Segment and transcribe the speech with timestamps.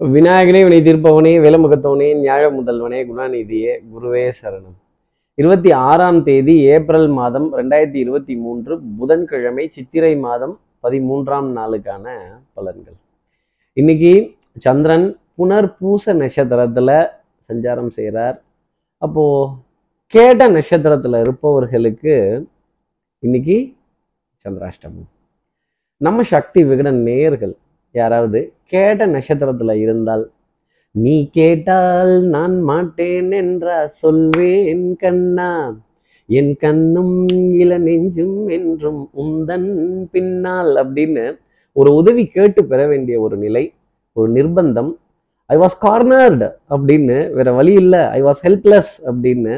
[0.00, 4.76] விநாயகனே வினை தீர்ப்பவனே விலமுகத்தவனே நியாய முதல்வனே குணாநிதியே குருவே சரணம்.
[5.34, 12.16] இருபத்தி ஆறாம் தேதி ஏப்ரல் மாதம் ரெண்டாயிரத்தி இருபத்தி மூன்று புதன்கிழமை சித்திரை மாதம் பதிமூன்றாம் நாளுக்கான
[12.56, 12.96] பலன்கள்.
[13.72, 17.08] இன்னைக்கு சந்திரன் புனர்பூச நட்சத்திரத்துல
[17.48, 18.42] சஞ்சாரம் செய்கிறார்
[18.98, 19.54] அப்போ
[20.06, 22.46] கேட்ட நட்சத்திரத்துல இருப்பவர்களுக்கு
[23.18, 23.74] இன்னைக்கு
[24.44, 25.10] சந்திராஷ்டமம்.
[25.96, 27.56] நம்ம சக்தி விகடன் நேயர்கள்
[27.94, 28.40] யாராவது
[28.72, 30.24] கேட்ட நட்சத்திரத்துல இருந்தால்
[30.94, 35.50] நீ கேட்டால் நான் மாட்டேன் என்றா சொல்வேன் கண்ணா.
[36.28, 37.16] என் கண்ணும்
[37.62, 39.70] இள நெஞ்சும் என்றும் உந்தன்
[40.10, 41.24] பின்னால் அப்படின்னு
[41.76, 43.64] ஒரு உதவி கேட்டு பெற வேண்டிய ஒரு நிலை
[44.16, 44.90] ஒரு நிர்பந்தம்.
[45.50, 48.02] ஐ வாஸ் கார்னர்டு அப்படின்னு வேற வழி இல்லை.
[48.16, 49.54] ஐ வாஸ் ஹெல்ப்லெஸ் அப்படின்னு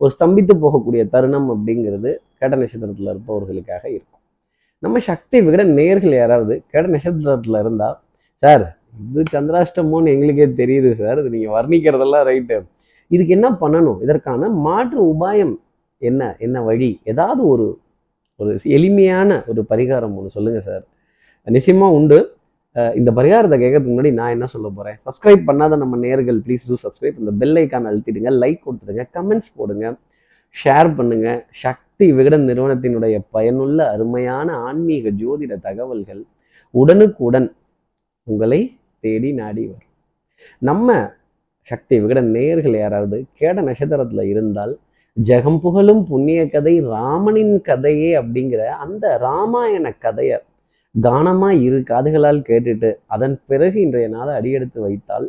[0.00, 4.13] ஒரு ஸ்தம்பித்து போகக்கூடிய தருணம் அப்படிங்கிறது கேட்ட நட்சத்திரத்தில் இருப்பவர்களுக்காக இருக்கும்.
[4.82, 7.96] நம்ம சக்தி விட நேர்கள் யாராவது கட நட்சத்திரத்துல இருந்தால்
[8.42, 8.64] சார்
[9.04, 11.18] இது சந்திராஷ்டமோன்னு எங்களுக்கே தெரியுது சார்.
[11.22, 12.56] இது நீங்கள் வர்ணிக்கிறதெல்லாம் ரைட்டு
[13.10, 13.98] இதுக்கு என்ன பண்ணணும்?
[14.04, 15.54] இதற்கான மாற்று உபாயம்
[16.02, 16.22] என்ன?
[16.46, 16.90] என்ன வழி?
[17.12, 17.66] ஏதாவது ஒரு
[18.40, 20.84] ஒரு எளிமையான ஒரு பரிகாரம் ஒன்று சொல்லுங்கள் சார்.
[21.46, 22.18] நிச்சயமாக உண்டு.
[22.98, 27.20] இந்த பரிகாரத்தை கேட்கறதுக்கு முன்னாடி நான் என்ன சொல்ல போகிறேன் சப்ஸ்கிரைப் பண்ணாத நம்ம நேர்கள் ப்ளீஸ் டூ சப்ஸ்கிரைப்
[27.22, 29.92] இந்த பெல் ஐக்கான் அழுத்திடுங்க லைக் கொடுத்துடுங்க கமெண்ட்ஸ் போடுங்க
[30.56, 31.28] ஷேர் பண்ணுங்க
[31.96, 36.22] சக்தி விகடன் நிறுவனத்தினுடைய பயனுள்ள அருமையான ஆன்மீக ஜோதிட தகவல்கள்
[36.74, 37.46] உடனுக்குடன்
[38.26, 38.58] உங்களை
[39.00, 39.92] தேடி நாடி வரும்.
[40.58, 40.96] நம்ம
[41.68, 44.72] சக்தி விகடன் நேயர்கள் யாராவது கேட நட்சத்திரத்துல இருந்தால்
[45.16, 50.40] ஜெகம் புகழும் புண்ணிய கதை ராமனின் கதையே அப்படிங்கிற அந்த ராமாயண கதையை
[50.94, 55.28] கானமா இரு காதுகளால் கேட்டுட்டு அதன் பிறகு இன்றைய நாளை அடியெடுத்து வைத்தால்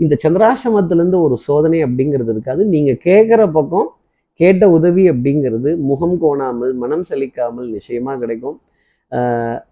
[0.00, 2.64] இந்த சந்திராசிரமத்திலேருந்து ஒரு சோதனை அப்படிங்கிறது இருக்காது.
[2.66, 3.90] நீங்க கேட்குற பக்கம்
[4.40, 8.56] கேட்ட உதவி அப்படிங்கிறது முகம் கோணாமல் மனம் செழிக்காமல் நிச்சயமாக கிடைக்கும்.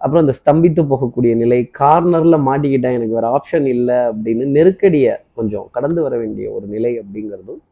[0.03, 6.01] அப்புறம் இந்த ஸ்தம்பித்து போகக்கூடிய நிலை கார்னரில் மாட்டிக்கிட்டேன் எனக்கு வேறு ஆப்ஷன் இல்லை அப்படின்னு நெருக்கடியை கொஞ்சம் கடந்து
[6.07, 7.63] வர வேண்டிய ஒரு நிலை அப்படிங்கிறதும்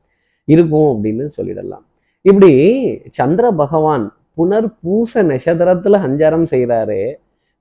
[0.48, 1.84] இருக்கும் அப்படின்னு சொல்லிடலாம்.
[2.24, 2.50] இப்படி
[3.18, 4.06] சந்திர பகவான்
[4.38, 7.02] புனர்பூச நட்சத்திரத்தில் சஞ்சாரம் செய்கிறாரே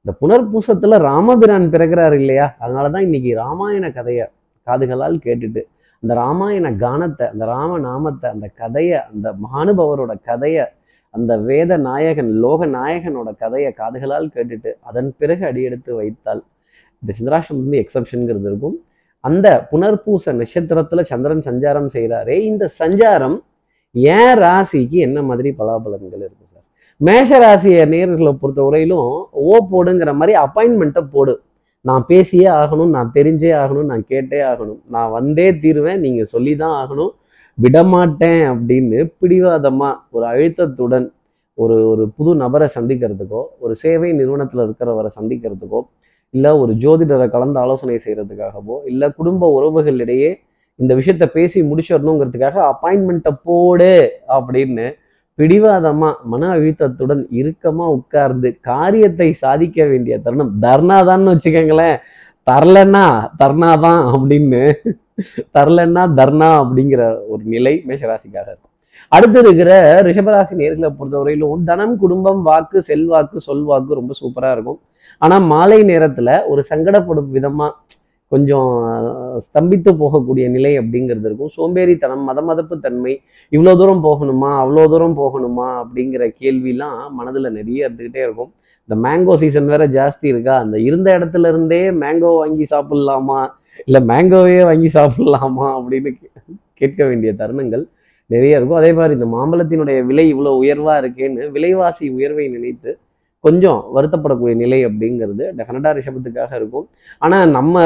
[0.05, 2.45] இந்த புனர்பூசத்துல ராமபிரான் பிறகுறாரு இல்லையா?
[2.63, 4.25] அதனால தான் இன்னைக்கு ராமாயண கதையை
[4.67, 5.61] காதுகளால் கேட்டுட்டு
[6.03, 10.65] அந்த ராமாயண கானத்தை அந்த ராம நாமத்தை அந்த கதையை அந்த மகானுபவரோட கதையை
[11.13, 16.41] அந்த வேத நாயகன் லோக நாயகனோட கதையை காதுகளால் கேட்டுட்டு அதன் பிறகு அடியெடுத்து வைத்தால்
[17.03, 18.77] இந்த சந்திராஷ்டம் வந்து எக்ஸப்ஷனுங்கிறது இருக்கும்.
[19.23, 23.37] அந்த புனர்பூச நட்சத்திரத்துல சந்திரன் சஞ்சாரம் செய்கிறாரே இந்த சஞ்சாரம்
[24.15, 26.65] ஏன் ராசிக்கு என்ன மாதிரி பலாபலன்கள் இருக்கும் சார்?
[27.01, 29.11] மேஷ ராசியை நேர்களை பொறுத்த வரையிலும்
[29.49, 31.33] ஓ போடுங்கிற மாதிரி அப்பாயின்மெண்ட்டை போடு.
[31.85, 34.79] நான் பேசியே ஆகணும் நான் தெரிஞ்சே ஆகணும் நான் கேட்டே ஆகணும்.
[34.87, 37.13] நான் வந்தே தீருவேன் நீங்கள் சொல்லி தான் ஆகணும்.
[37.57, 41.07] விடமாட்டேன் அப்படின்னு பிடிவாதமாக ஒரு அழுத்தத்துடன்
[41.57, 45.79] ஒரு ஒரு புது நபரை சந்திக்கிறதுக்கோ ஒரு சேவை நிறுவனத்தில் இருக்கிறவரை சந்திக்கிறதுக்கோ
[46.33, 50.29] இல்லை ஒரு ஜோதிடரை கலந்து ஆலோசனை செய்கிறதுக்காகவோ இல்லை குடும்ப உறவுகளிடையே
[50.79, 53.91] இந்த விஷயத்த பேசி முடிச்சிடணுங்கிறதுக்காக அப்பாயின்மெண்ட்டை போடு
[54.27, 54.85] அப்படின்னு
[55.39, 60.51] பிடிவாதமா மன அழுத்தத்துடன் இறுக்கமா உட்கார்ந்து காரியத்தை சாதிக்க வேண்டிய தருணம்.
[60.61, 61.97] தர்ணாதான்னு வச்சுக்கோங்களேன்.
[62.47, 63.05] தரலன்னா
[63.43, 64.63] தர்ணாதான் அப்படின்னு.
[65.57, 68.73] தரலன்னா தர்ணா அப்படிங்கிற ஒரு நிலை மேஷராசிக்காக இருக்கும்
[69.11, 74.79] அடுத்து இருக்கிற ரிஷபராசி நேர்களை பொறுத்தவரையிலும் தனம் குடும்பம் வாக்கு செல்வாக்கு சொல்வாக்கு ரொம்ப சூப்பரா இருக்கும்.
[75.21, 77.67] ஆனா மாலை நேரத்துல ஒரு சங்கடப்படும் விதமா
[78.29, 78.67] கொஞ்சம்
[79.39, 81.49] ஸ்தம்பித்து போகக்கூடிய நிலை அப்படிங்கிறது இருக்கும்.
[81.57, 88.17] சோம்பேறித்தனம் மத மதப்பு தன்மை இவ்வளோ தூரம் போகணுமா அவ்வளோ தூரம் போகணுமா அப்படிங்கிற கேள்விலாம் மனதில் நிறைய இருந்துக்கிட்டே
[88.17, 88.53] இருக்கும்.
[88.85, 90.57] இந்த மேங்கோ சீசன் வேற ஜாஸ்தி இருக்கா?
[90.57, 93.47] அந்த இருந்த இடத்துல இருந்தே மேங்கோ வாங்கி சாப்பிட்லாமா?
[93.85, 97.89] இல்லை மேங்கோவே வாங்கி சாப்பிட்லாமா அப்படின்னு கே- கேட்க வேண்டிய தருணங்கள்
[98.25, 98.77] நிறைய இருக்கும்.
[98.77, 102.97] அதே மாதிரி இந்த மாம்பழத்தினுடைய விலை இவ்வளோ உயர்வாக இருக்கேன்னு விலைவாசி உயர்வை நினைத்து
[103.45, 106.85] கொஞ்சம் வருத்தப்படக்கூடிய நிலை அப்படிங்கிறது டெஃபினட்டாக ரிஷபத்துக்காக இருக்கும்.
[107.23, 107.83] ஆனால் நம்ம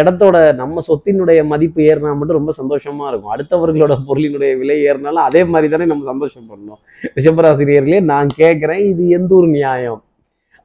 [0.00, 3.32] இடத்தோட நம்ம சொத்தினுடைய மதிப்பு ஏறினா மட்டும் ரொம்ப சந்தோஷமா இருக்கும்.
[3.36, 6.80] அடுத்தவர்களோட பொருளினுடைய விலை ஏறினாலும் அதே மாதிரி தானே நம்ம சந்தோஷப்படணும்.
[7.18, 10.02] ரிஷபராசினியர்களே நான் கேட்குறேன் இது எந்த ஒரு நியாயம்?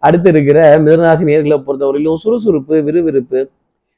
[0.03, 3.39] அடுத்து இருக்கிற மிதனராசினியர்களை பொறுத்தவரையிலும் சுறுசுறுப்பு விறுவிறுப்பு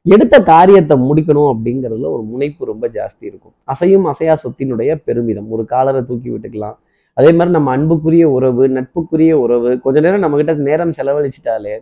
[0.05, 3.53] எடுத்த காரியத்தை முடிக்கணும் அப்படிங்கிறதுல ஒரு முனைப்பு ரொம்ப ஜாஸ்தி இருக்கும்.
[3.73, 5.51] அசையும் அசையா சொத்தினுடைய பெருமிதம்.
[5.55, 6.77] ஒரு காலரை தூக்கி விட்டுக்கலாம்.
[7.17, 11.73] அதே மாதிரி நம்ம அன்புக்குரிய உறவு நட்புக்குரிய உறவு கொஞ்ச நேரம் நம்ம கிட்ட நேரம் செலவழிச்சிட்டாலே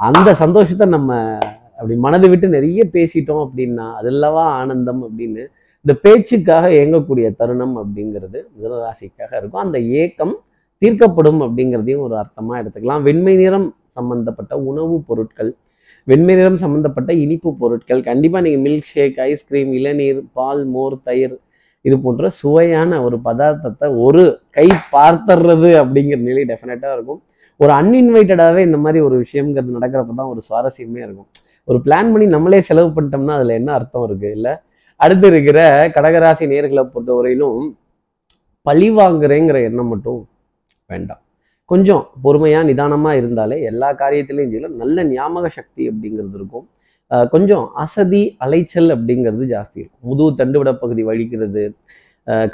[0.00, 1.10] அந்த சந்தோஷத்தை நம்ம
[1.78, 5.42] அப்படி மனதை விட்டு நிறைய பேசிட்டோம் அப்படின்னா அதெல்லவா ஆனந்தம் அப்படின்னு
[5.84, 9.62] இந்த பேச்சுக்காக இயங்கக்கூடிய தருணம் அப்படிங்கிறது மிதனராசிக்காக இருக்கும்.
[9.62, 10.34] அந்த ஏக்கம்
[10.82, 13.02] தீர்க்கப்படும் அப்படிங்கிறதையும் ஒரு அர்த்தமாக எடுத்துக்கலாம்.
[13.02, 15.50] வெண்மை நிறம் சம்பந்தப்பட்ட உணவுப் பொருட்கள்
[16.06, 21.34] வெண்மை நிறம் சம்பந்தப்பட்ட இனிப்பு பொருட்கள் கண்டிப்பாக நீங்கள் மில்க் ஷேக் ஐஸ்கிரீம் இளநீர் பால் மோர் தயிர்
[21.86, 24.24] இது போன்ற சுவையான ஒரு பதார்த்தத்தை ஒரு
[24.56, 27.20] கை பார்த்தர்றது அப்படிங்கிற நிலை டெஃபினட்டாக இருக்கும்.
[27.60, 31.28] ஒரு அன்இன்வைட்டடாகவே இந்த மாதிரி ஒரு விஷயங்கிறது நடக்கிறப்ப தான் ஒரு சுவாரஸ்யமே இருக்கும்.
[31.68, 34.30] ஒரு பிளான் பண்ணி நம்மளே செலவு பண்ணிட்டோம்னா அதில் என்ன அர்த்தம் இருக்கு?
[34.30, 34.52] இல்லை
[34.96, 35.58] அடுத்து இருக்கிற
[35.96, 37.60] கடகராசி நேர்களை பொறுத்தவரையிலும்
[38.66, 40.20] பழி வாங்குறேங்கிற எண்ணம் மட்டும்
[40.90, 41.22] வேண்டாம்.
[41.70, 44.76] கொஞ்சம் பொறுமையாக நிதானமாக இருந்தாலே எல்லா காரியத்திலையும் செய்யலாம்.
[44.82, 46.66] நல்ல ஞாபக சக்தி அப்படிங்கிறது இருக்கும்.
[47.32, 50.02] கொஞ்சம் அசதி அலைச்சல் அப்படிங்கிறது ஜாஸ்தி இருக்கும்.
[50.10, 51.62] முதுகு தண்டுவிட பகுதி வலிக்கிறது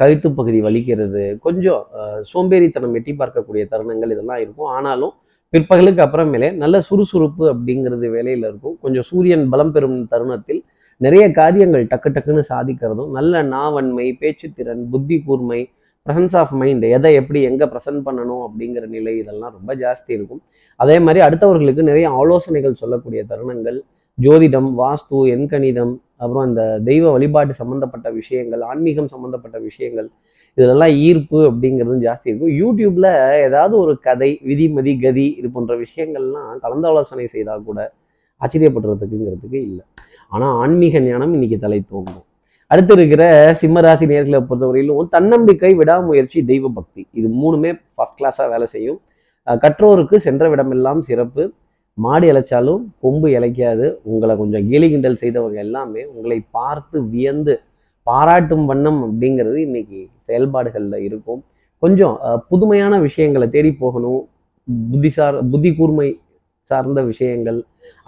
[0.00, 1.82] கழுத்து பகுதி வலிக்கிறது கொஞ்சம்
[2.30, 4.70] சோம்பேறித்தனம் எட்டி பார்க்கக்கூடிய தருணங்கள் இதெல்லாம் இருக்கும்.
[4.76, 5.12] ஆனாலும்
[5.52, 8.76] பிற்பகலுக்கு அப்புறமேலே நல்ல சுறுசுறுப்பு அப்படிங்கிறது வேலையில் இருக்கும்.
[8.84, 10.60] கொஞ்சம் சூரியன் பலம் பெறும் தருணத்தில்
[11.00, 15.60] நிறைய காரியங்கள் டக்கு டக்குன்னு சாதிக்கிறதும் நல்ல நாவன்மை பேச்சுத்திறன் புத்தி கூர்மை
[16.06, 20.42] ப்ரெசன்ஸ் ஆஃப் மைண்ட் எதை எப்படி எங்கே ப்ரெசென்ட் பண்ணணும் அப்படிங்கிற நிலை இதெல்லாம் ரொம்ப ஜாஸ்தி இருக்கும்.
[20.80, 23.78] அதே மாதிரி அடுத்தவர்களுக்கு நிறைய ஆலோசனைகள் சொல்லக்கூடிய தருணங்கள்
[24.24, 30.08] ஜோதிடம் வாஸ்து எண்கணிதம் அப்புறம் இந்த தெய்வ வழிபாட்டு சம்மந்தப்பட்ட விஷயங்கள் ஆன்மீகம் சம்மந்தப்பட்ட விஷயங்கள்
[30.58, 32.54] இதிலெல்லாம் ஈர்ப்பு அப்படிங்கிறதும் ஜாஸ்தி இருக்கும்.
[32.62, 33.08] யூடியூப்ல
[33.46, 37.80] ஏதாவது ஒரு கதை விதிமதி கதி இது போன்ற விஷயங்கள்லாம் கலந்தாலோசனை செய்தால் கூட
[38.40, 39.84] ஆச்சரியப்படுறதுக்குங்கிறதுக்கு இல்லை.
[40.32, 42.24] ஆனால் ஆன்மீக ஞானம் இன்னைக்கு தலை தோங்கும்.
[42.70, 43.22] அடுத்து இருக்கிற
[43.60, 48.98] சிம்மராசி நேர்களை பொறுத்தவரையிலும் தன்னம்பிக்கை விடாமுயற்சி தெய்வ பக்தி இது மூணுமே ஃபர்ஸ்ட் கிளாஸாக வேலை செய்யும்.
[49.46, 51.44] கற்றோருக்கு சென்ற விடமெல்லாம் சிறப்பு.
[52.04, 57.54] மாடு இழைச்சாலும் கொம்பு இழைக்காது உங்களை கொஞ்சம் கேலி கிண்டல் செய்தவங்க எல்லாமே உங்களை பார்த்து வியந்து
[58.06, 61.40] பாராட்டும் வண்ணம் அப்படிங்கிறது இன்னைக்கு செயல்பாடுகளில் இருக்கும்.
[61.82, 62.14] கொஞ்சம்
[62.50, 64.22] புதுமையான விஷயங்களை தேடி போகணும்.
[64.92, 66.08] புத்திசார் புத்தி கூர்மை
[66.70, 67.58] சார்ந்த விஷயங்கள்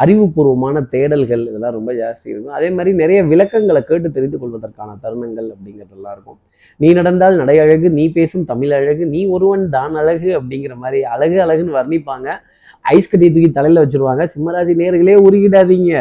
[0.03, 2.57] அறிவுபூர்வமான தேடல்கள் இதெல்லாம் ரொம்ப ஜாஸ்தி இருக்கும்.
[2.59, 6.39] அதே மாதிரி நிறைய விளக்கங்களை கேட்டு தெரிந்து கொள்வதற்கான தருணங்கள் அப்படிங்கிறதெல்லாம் இருக்கும்.
[6.77, 11.39] நீ நடந்தால் நடை அழகு நீ பேசும் தமிழ் அழகு நீ ஒருவன் தான் அழகு அப்படிங்கிற மாதிரி அழகு
[11.47, 12.29] அழகுன்னு வர்ணிப்பாங்க.
[12.95, 14.25] ஐஸ் கட்டி தூக்கி தலையில் வச்சிருவாங்க.
[14.35, 15.95] சிம்மராசி நேர்களே உருகிடாதீங்க.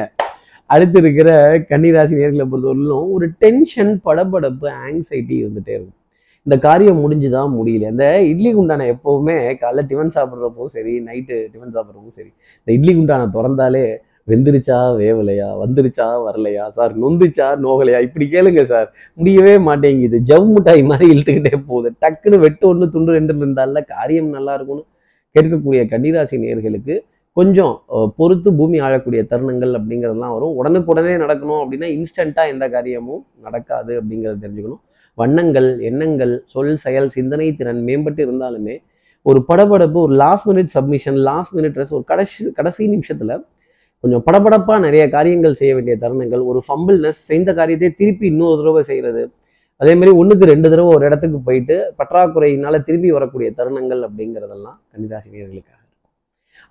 [0.66, 1.30] அடுத்து இருக்கிற
[1.70, 5.99] கன்னிராசி நேர்களை பொறுத்தவரையிலும் ஒரு டென்ஷன் படபடப்பு ஆங்ஸைட்டி இருந்துட்டே இருக்கும்.
[6.46, 7.88] இந்த காரியம் முடிஞ்சுதான் முடியல.
[7.94, 13.26] இந்த இட்லி குண்டான எப்பவுமே காலைல டிஃபன் சாப்பிட்றப்பவும் சரி நைட்டு டிஃபன் சாப்பிட்றப்பவும் சரி இந்த இட்லி குண்டானை
[13.38, 13.84] திறந்தாலே
[14.32, 15.48] வெந்துருச்சா வேவலையா?
[15.62, 16.66] வந்துருச்சா வரலையா?
[16.78, 18.00] சார் நொந்துச்சா நோகலையா?
[18.08, 18.90] இப்படி கேளுங்க சார்.
[19.20, 20.18] முடியவே மாட்டேங்குது.
[20.32, 21.90] ஜவ் மிட்டாய் மாதிரி இழுத்துக்கிட்டே போகுது.
[22.04, 24.86] டக்குன்னு வெட்டு ஒன்று துண்டு ரெண்டு இருந்தால காரியம் நல்லா இருக்கும்னு
[25.36, 26.96] கேட்கக்கூடிய கன்னிராசி நேர்களுக்கு
[27.38, 27.74] கொஞ்சம்
[28.20, 30.56] பொறுத்து பூமி ஆழக்கூடிய தருணங்கள் அப்படிங்கிறதெல்லாம் வரும்.
[30.62, 34.82] உடனுக்குடனே நடக்கணும் அப்படின்னா இன்ஸ்டண்ட்டாக எந்த காரியமும் நடக்காது அப்படிங்கிறத தெரிஞ்சுக்கணும்.
[35.20, 38.76] வண்ணங்கள் எண்ணங்கள் சொல் செயல் சிந்தனை திறன் மேம்பட்டு இருந்தாலுமே
[39.26, 43.34] ஒரு படபடப்பு ஒரு last minute submission last minute dress ஒரு கடைசி கடைசி நிமிஷத்தில்
[44.04, 49.24] கொஞ்சம் படபடப்பாக நிறைய காரியங்கள் செய்ய வேண்டிய தருணங்கள் ஒரு ஃபம்பிள்னஸ் செய்த காரியத்தை திருப்பி இன்னொரு தடவை செய்கிறது
[49.82, 55.78] அதே மாதிரி ஒன்றுக்கு ரெண்டு தடவை ஒரு இடத்துக்கு போயிட்டு பற்றாக்குறையினால திரும்பி வரக்கூடிய தருணங்கள் அப்படிங்கிறதெல்லாம் கன்னிராசி நேர்களுக்காக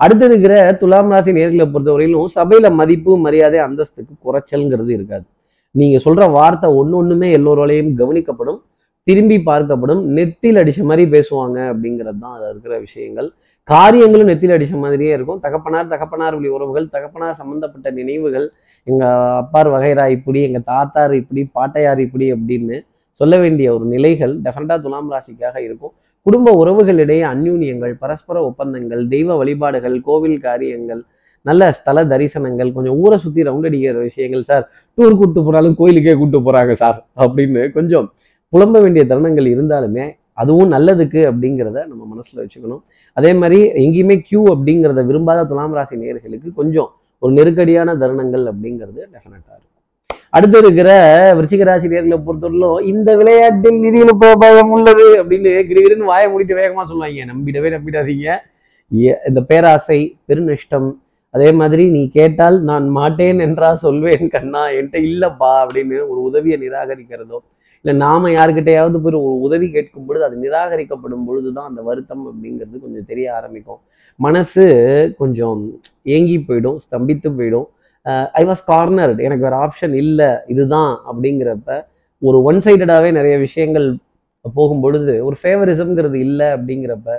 [0.00, 5.26] அடுத்து இருக்கிற துலாம் ராசி நேர்களை பொறுத்தவரையிலும் சபையில் மதிப்பு மரியாதை அந்தஸ்துக்கு குறைச்சல்ங்கிறது இருக்காது.
[5.74, 8.60] நீங்க சொல்ற வார்த்தை ஒன்று ஒன்றுமே எல்லோராலையும் கவனிக்கப்படும்
[9.06, 13.28] திரும்பி பார்க்கப்படும் நெத்தியில் அடிச்ச மாதிரி பேசுவாங்க அப்படிங்கிறது தான் அதில் இருக்கிற விஷயங்கள்.
[13.68, 15.40] காரியங்களும் நெத்தியில் அடிச்ச மாதிரியே இருக்கும்.
[15.44, 18.46] தகப்பனார் தகப்பனார் வழி உறவுகள் தகப்பனார் சம்பந்தப்பட்ட நினைவுகள்
[18.86, 19.04] எங்க
[19.42, 22.76] அப்பார் வகைரா இப்படி எங்க தாத்தார் இப்படி பாட்டையார் இப்படி அப்படின்னு
[23.20, 25.94] சொல்ல வேண்டிய ஒரு நிலைகள் டெஃபினட்டாக துலாம் ராசிக்காக இருக்கும்.
[26.26, 31.02] குடும்ப உறவுகளிடையே அந்யூன்யங்கள் பரஸ்பர ஒப்பந்தங்கள் தெய்வ வழிபாடுகள் கோவில் காரியங்கள்
[31.48, 36.40] நல்ல ஸ்தல தரிசனங்கள் கொஞ்சம் ஊரை சுற்றி ரவுண்ட் அடிக்கிற விஷயங்கள் சார் டூர் கூப்பிட்டு போனாலும் கோயிலுக்கே கூட்டு
[36.40, 38.12] போறாங்க சார் அப்படின்னு கொஞ்சம்
[38.56, 42.80] புலம்ப வேண்டிய தருணங்கள் இருந்தாலுமே அதுவும் நல்லதுக்கு அப்படிங்கிறத நம்ம மனசுல வச்சுக்கணும்.
[43.12, 49.56] அதே மாதிரி எங்கேயுமே கியூ அப்படிங்கிறத விரும்பாத துலாம் ராசி நேர்களுக்கு கொஞ்சம் ஒரு நெருக்கடியான தருணங்கள் அப்படிங்கிறது டெஃபினட்டாக
[49.56, 49.76] இருக்கும்.
[50.30, 50.90] அடுத்து இருக்கிற
[51.34, 57.32] விருச்சிக ராசி நேர்களை பொறுத்தவரையிலும் இந்த விளையாட்டில் நிதியில பயம் உள்ளது அப்படின்னு கிடுகிடுன்னு வாயை முடித்து வேகமாக சொல்லுவாங்க.
[57.32, 58.36] நம்பிடவே நம்பிடாதீங்க.
[59.06, 60.92] ஏ- இந்த பேராசை பெருநஷ்டம்
[61.34, 67.38] அதே மாதிரி நீ கேட்டால் நான் மாட்டேன் என்றா சொல்வேன் கண்ணா என்கிட்ட இல்லப்பா அப்படின்னு ஒரு உதவியை நிராகரிக்கிறதோ
[67.84, 73.08] இல்லை நாம யாருக்கிட்டையாவது போய் ஒரு உதவி கேட்கும் பொழுது அது நிராகரிக்கப்படும் பொழுதுதான் அந்த வருத்தம் அப்படிங்கிறது கொஞ்சம்
[73.10, 73.80] தெரிய ஆரம்பிக்கும்.
[74.20, 74.64] மனசு
[75.18, 75.60] கொஞ்சம்
[76.16, 77.68] ஏங்கி போயிடும் ஸ்தம்பித்து போயிடும்.
[78.40, 81.78] ஐ வாஸ் கார்னர் எனக்கு வேற ஆப்ஷன் இல்லை இதுதான் அப்படிங்கிறப்ப
[82.22, 83.86] ஒரு ஒன் சைடடாகவே நிறைய விஷயங்கள்
[84.44, 87.10] போகும் பொழுது ஒரு ஃபேவரிசம்ங்கிறது இல்லை அப்படிங்கிறப்ப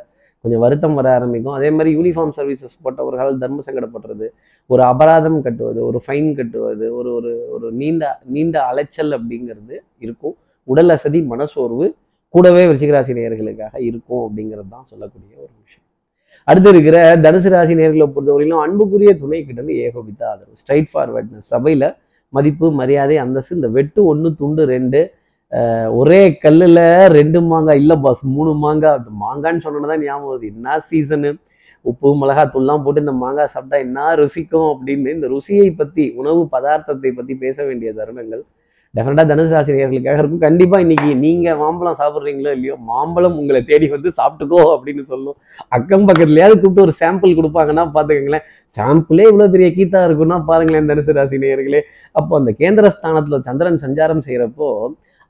[0.43, 1.55] கொஞ்சம் வருத்தம் வர ஆரம்பிக்கும்.
[1.57, 4.27] அதே மாதிரி யூனிஃபார்ம் சர்வீசஸ் போட்டவர்களால் தர்ம சங்கடப்படுறது
[4.69, 8.03] ஒரு அபராதம் கட்டுவது ஒரு ஃபைன் கட்டுவது ஒரு ஒரு ஒரு நீண்ட
[8.35, 10.35] நீண்ட அலைச்சல் அப்படிங்கிறது இருக்கும்.
[10.67, 11.87] உடல் அசதி மனசோர்வு
[12.33, 15.85] கூடவே விருச்சிகராசி நேயர்களுக்காக இருக்கும் அப்படிங்கிறது தான் சொல்லக்கூடிய ஒரு விஷயம்.
[16.47, 20.55] அடுத்து இருக்கிற தனுசு ராசி நேர்களை பொறுத்தவரையிலும் அன்புக்குரிய துணை கிட்ட இருந்து ஏகோபித்த ஆதரவு.
[20.61, 21.85] ஸ்ட்ரைட் ஃபார்வர்ட்னஸ் சபையில
[22.33, 24.99] மதிப்பு மரியாதை அந்தஸ்து இந்த வெட்டு ஒன்று துண்டு ரெண்டு
[25.99, 26.83] ஒரே கல்லில்
[27.17, 30.51] ரெண்டு மாங்காய் இல்லை பாஸ் மூணு மாங்காய் மாங்கான்னு சொன்னோன்னு சொன்னதான் ஞாபகம் வருது.
[30.53, 31.29] என்ன சீசனு
[31.85, 37.35] உப்பு மிளகாத்தூள்லாம் போட்டு இந்த மாங்காய் சாப்பிட்டா என்ன ருசிக்கும் அப்படின்னு இந்த ருசியை பற்றி உணவு பதார்த்தத்தை பற்றி
[37.43, 38.43] பேச வேண்டிய தருணங்கள்.
[38.95, 40.43] டெஃபினட்டாக தனுசு ஆசிரியர்களுக்காக இருக்கும்.
[40.45, 45.37] கண்டிப்பாக இன்னைக்கு நீங்கள் மாம்பழம் சாப்பிட்றீங்களோ இல்லையோ மாம்பழம் உங்களை தேடி வந்து சாப்பிட்டுக்கோ அப்படின்னு சொல்லும்.
[45.77, 48.45] அக்கம் பக்கத்துலையாவது கூப்பிட்டு ஒரு சாம்பிள் கொடுப்பாங்கன்னா பார்த்துக்கங்களேன்.
[48.77, 51.81] சாம்பிளே இவ்வளோ பெரிய கீத்தா இருக்குன்னா பாருங்களேன் தனுசு ராசி நேயர்களே.
[52.15, 54.69] அப்போ அந்த கேந்திர ஸ்தானத்தில் சந்திரன் சஞ்சாரம் செய்கிறப்போ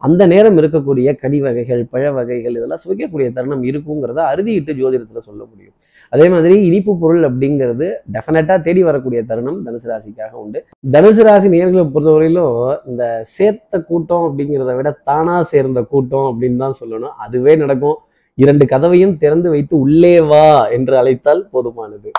[0.02, 5.76] அந்த நேரம் இருக்கக்கூடிய கனி வகைகள் பழ வகைகள் இதெல்லாம் சுவைக்கக்கூடிய தருணம் இருக்குங்கிறத அறுதியிட்டு ஜோதிடத்துல சொல்ல முடியும்.
[6.14, 10.60] அதே மாதிரி இனிப்பு பொருள் அப்படிங்கிறது டெஃபினட்டாக தேடி வரக்கூடிய தருணம் தனுசு ராசிக்காக உண்டு.
[10.92, 13.04] தனுசு ராசி நேர்களை பொறுத்தவரையிலும் இந்த
[13.36, 17.16] சேர்த்த கூட்டம் அப்படிங்கிறத விட தானா சேர்ந்த கூட்டம் அப்படின்னு தான் சொல்லணும்.
[17.18, 17.98] அதுவே நடக்கும்.
[18.38, 22.10] இரண்டு கதவையும் திறந்து வைத்து உள்ளே வா என்று அழைத்தால் போதுமானது.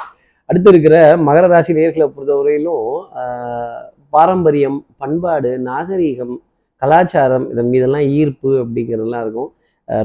[0.49, 0.95] அடுத்து இருக்கிற
[1.27, 2.87] மகர ராசி நேர்களை பொறுத்தவரையிலும்
[3.21, 3.83] ஆஹ்,
[4.13, 6.35] பாரம்பரியம் பண்பாடு நாகரீகம்
[6.83, 9.51] கலாச்சாரம் இதன் மீதெல்லாம் ஈர்ப்பு அப்படிங்கிறதெல்லாம் இருக்கும்.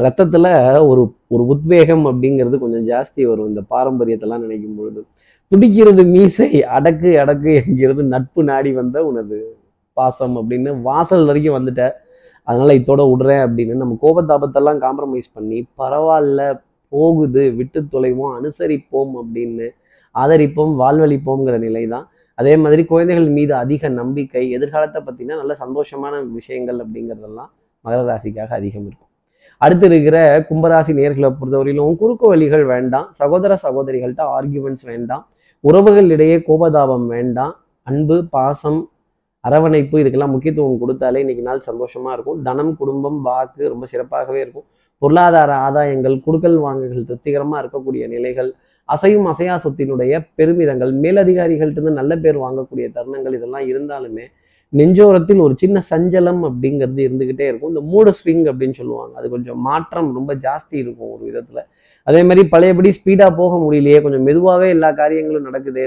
[0.03, 0.49] ரத்தத்தில்
[0.91, 1.01] ஒரு
[1.33, 5.01] ஒரு உத்வேகம் அப்படிங்கிறது கொஞ்சம் ஜாஸ்தி வரும் இந்த பாரம்பரியத்தெல்லாம் நினைக்கும் பொழுது.
[5.51, 9.39] துடிக்கிறது மீசை அடக்கு அடக்கு என்கிறது நட்பு நாடி வந்த உனது
[9.97, 11.83] பாசம் அப்படின்னு வாசல் வரைக்கும் வந்துட்ட.
[12.47, 16.41] அதனால இதோட விடுறேன் அப்படின்னு நம்ம கோபத்தாபத்தெல்லாம் காம்ப்ரமைஸ் பண்ணி பரவாயில்ல
[16.91, 19.67] போகுது விட்டு தொலைவோம் அனுசரிப்போம் அப்படின்னு
[20.15, 22.05] ஆதரிப்போம் வாழ்வழிப்போங்கிற நிலை தான்
[22.39, 27.51] அதே மாதிரி குழந்தைகள் மீது அதிக நம்பிக்கை எதிர்காலத்தை பார்த்தீங்கன்னா நல்ல சந்தோஷமான விஷயங்கள் அப்படிங்கிறதெல்லாம்
[27.85, 29.11] மகர ராசிக்காக அதிகம் இருக்கும்.
[29.61, 30.17] அடுத்து இருக்கிற
[30.49, 35.23] கும்பராசி நேர்களை பொறுத்தவரையிலும் குறுக்கு வழிகள் வேண்டாம் சகோதர சகோதரிகள்கிட்ட ஆர்கியூமெண்ட்ஸ் வேண்டாம்
[35.63, 37.53] உறவுகளிடையே கோபதாபம் வேண்டாம்
[37.87, 38.81] அன்பு பாசம்
[39.47, 42.39] அரவணைப்பு இதுக்கெல்லாம் முக்கியத்துவம் கொடுத்தாலே இன்னைக்கு நாள் சந்தோஷமா இருக்கும்.
[42.47, 44.65] தனம் குடும்பம் வாக்கு ரொம்ப சிறப்பாகவே இருக்கும்.
[45.01, 48.49] பொருளாதார ஆதாயங்கள் குடுக்கல் வாங்குகள் திருப்திகரமாக இருக்கக்கூடிய நிலைகள்
[48.93, 54.25] அசையும் அசையா சொத்தினுடைய பெருமிதங்கள் மேலதிகாரிகள்ட்ட நல்ல பேர் வாங்கக்கூடிய தருணங்கள் இதெல்லாம் இருந்தாலுமே
[54.73, 57.71] நெஞ்சோரத்தில் ஒரு சின்ன சஞ்சலம் அப்படிங்கிறது இருந்துகிட்டே இருக்கும்.
[57.73, 59.13] இந்த மூடு ஸ்விங் அப்படின்னு சொல்லுவாங்க.
[59.19, 61.59] அது கொஞ்சம் மாற்றம் ரொம்ப ஜாஸ்தி இருக்கும் ஒரு விதத்துல.
[62.07, 65.85] அதே மாதிரி பழையபடி ஸ்பீடா போக முடியலையே கொஞ்சம் மெதுவாகவே எல்லா காரியங்களும் நடக்குது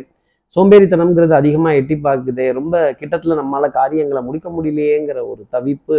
[0.56, 5.98] சோம்பேறித்தனம்ங்கிறது அதிகமாக எட்டி பார்க்குது ரொம்ப கிட்டத்தில் நம்மளால் காரியங்களை முடிக்க முடியலையேங்கிற ஒரு தவிப்பு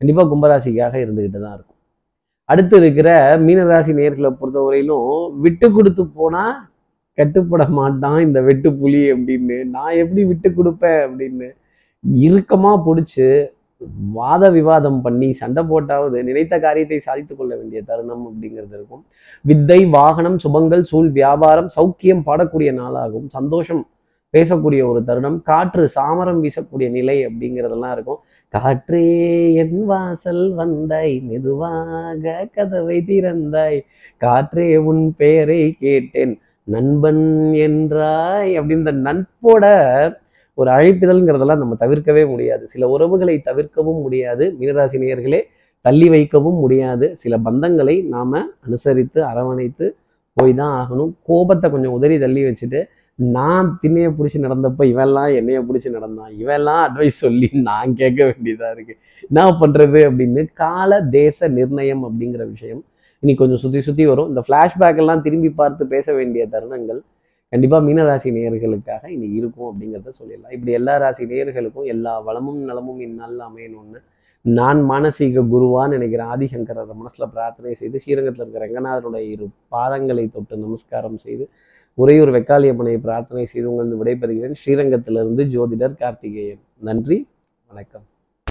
[0.00, 1.75] கண்டிப்பாக கும்பராசிக்காக இருந்துக்கிட்டு தான் இருக்கும்.
[2.52, 3.10] அடுத்து இருக்கிற
[3.46, 5.12] மீனராசி நேர்களை பொறுத்தவரையிலும்
[5.44, 6.44] விட்டு கொடுத்து போனா
[7.18, 9.58] கட்டுப்பட மாட்டான் இந்த வெட்டு புலி அப்படின்னு.
[9.74, 11.48] நான் எப்படி விட்டு கொடுப்பேன் அப்படின்னு.
[12.26, 13.26] இறுக்கமா பிடிச்சி
[14.18, 19.02] வாத விவாதம் பண்ணி சண்டை போட்டாவது நினைத்த காரியத்தை சாதித்து கொள்ள வேண்டிய தருணம் அப்படிங்கிறது இருக்கும்.
[19.44, 23.26] வித்தை வாகனம் சுபங்கள் சூழ் வியாபாரம் சௌக்கியம் பாடக்கூடிய நாளாகும்.
[23.36, 23.82] சந்தோஷம்
[24.34, 25.36] பேசக்கூடிய ஒரு தருணம்.
[25.42, 28.20] காற்று சாமரம் வீசக்கூடிய நிலை அப்படிங்கிறதெல்லாம் இருக்கும்.
[28.54, 29.06] காற்றே
[29.54, 33.78] என் வாசல் வந்தாய் மெதுவாக கதவை திறந்தாய்.
[34.20, 36.34] காற்றே உன் பெயரை கேட்டேன்
[36.64, 37.24] நண்பன்
[37.66, 38.52] என்றாய்.
[38.60, 39.64] அப்படின்ற நட்போட
[40.54, 42.68] ஒரு அழைப்பிதழ்ங்கிறதெல்லாம் நம்ம தவிர்க்கவே முடியாது.
[42.68, 44.56] சில உறவுகளை தவிர்க்கவும் முடியாது.
[44.60, 45.40] மீனராசினியர்களே
[45.84, 47.16] தள்ளி வைக்கவும் முடியாது.
[47.16, 48.32] சில பந்தங்களை நாம்
[48.66, 49.86] அனுசரித்து அரவணைத்து
[50.36, 51.12] போய் தான் ஆகணும்.
[51.22, 52.80] கோபத்தை கொஞ்சம் உதறி தள்ளி வச்சுட்டு
[53.18, 58.94] நான் திண்ணையை பிடிச்சி நடந்தப்ப இவெல்லாம் என்னைய பிடிச்சி நடந்தான் இவெல்லாம் அட்வைஸ் சொல்லி நான் கேட்க வேண்டியதா இருக்கு.
[59.28, 62.82] என்ன பண்றது அப்படின்னு கால தேச நிர்ணயம் அப்படிங்கிற விஷயம்
[63.22, 64.28] இனி கொஞ்சம் சுத்தி சுத்தி வரும்.
[64.28, 67.00] இந்த ஃப்ளாஷ்பேக் எல்லாம் திரும்பி பார்த்து பேச வேண்டிய தருணங்கள்
[67.52, 70.52] கண்டிப்பா மீனராசி நேயர்களுக்காக இனி இருக்கும் அப்படிங்கிறத சொல்லிடலாம்.
[70.56, 74.00] இப்படி எல்லா ராசி நேயர்களுக்கும் எல்லா வளமும் நலமும் இந்நாளில் அமையணும்னு
[74.44, 76.28] நான் மானசீக குருவான்னு நினைக்கிறேன்.
[76.34, 81.46] ஆதிசங்கரர் மனசுல பிரார்த்தனை செய்து ஸ்ரீரங்கத்தில் இருக்கிற ரங்கநாதருடைய இரு பாதங்களை தொட்டு நமஸ்காரம் செய்து
[81.98, 84.54] உறையூர் வெக்காளியம்மனை பிரார்த்தனை செய்து உங்களது விடைபெறுகிறேன்.
[84.64, 86.62] ஸ்ரீரங்கத்திலிருந்து ஜோதிடர் கார்த்திகேயன்.
[86.80, 87.28] நன்றி
[87.68, 88.06] வணக்கம்.